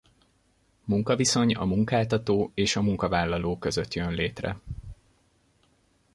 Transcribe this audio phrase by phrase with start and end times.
[0.83, 4.57] Munkaviszony a munkáltató és a munkavállaló között jön létre.